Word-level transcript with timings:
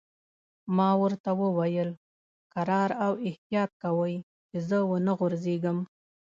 ما 0.77 0.89
ورته 1.01 1.29
وویل: 1.41 1.89
کرار 2.53 2.89
او 3.05 3.13
احتیاط 3.27 3.71
کوئ، 3.83 4.15
چې 4.49 4.57
زه 4.67 4.77
و 4.89 4.91
نه 5.05 5.13
غورځېږم. 5.19 5.77